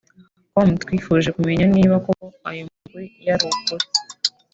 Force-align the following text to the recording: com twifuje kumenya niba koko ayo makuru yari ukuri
com 0.53 0.67
twifuje 0.81 1.29
kumenya 1.35 1.65
niba 1.75 1.95
koko 2.05 2.25
ayo 2.49 2.63
makuru 2.69 2.99
yari 3.27 3.43
ukuri 3.55 3.85